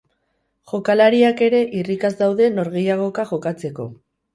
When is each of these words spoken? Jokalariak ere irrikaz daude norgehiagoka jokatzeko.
Jokalariak 0.71 1.45
ere 1.49 1.61
irrikaz 1.83 2.13
daude 2.25 2.51
norgehiagoka 2.59 3.33
jokatzeko. 3.35 3.93